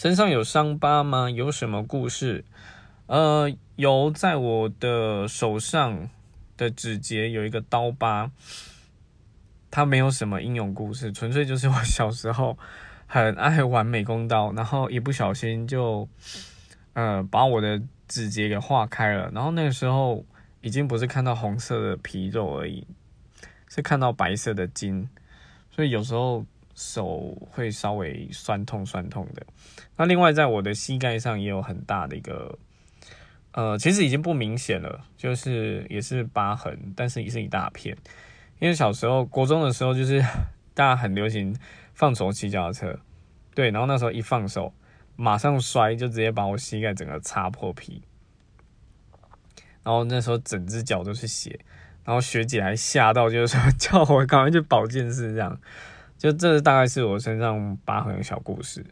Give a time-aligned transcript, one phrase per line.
[0.00, 1.28] 身上有伤疤吗？
[1.28, 2.42] 有什么故事？
[3.06, 6.08] 呃，有，在我的手上
[6.56, 8.30] 的指节有一个刀疤，
[9.70, 12.56] 它没有什么英勇故事，纯粹就是我小时候
[13.06, 16.08] 很爱玩美工刀，然后一不小心就，
[16.94, 20.24] 呃，把我的指节给划开了，然后那个时候
[20.62, 22.86] 已经不是看到红色的皮肉而已，
[23.68, 25.10] 是看到白色的筋，
[25.70, 26.46] 所以有时候。
[26.80, 29.44] 手会稍微酸痛酸痛的，
[29.98, 32.58] 那另外在我的膝盖上也有很大的一个，
[33.52, 37.94] 呃，其实已经不明显了，就是也是疤痕，但是也是一大片。
[38.60, 40.24] 因为小时候国中的时候，就是
[40.72, 41.54] 大家很流行
[41.92, 42.98] 放手骑脚踏车，
[43.54, 44.72] 对，然后那时候一放手，
[45.16, 48.02] 马上摔，就直接把我膝盖整个擦破皮，
[49.82, 51.60] 然后那时候整只脚都是血，
[52.04, 55.60] 然后学姐还吓到，就是说 叫我赶快去保健室这样。
[56.20, 58.84] 就这大概是我身上疤痕的小故事。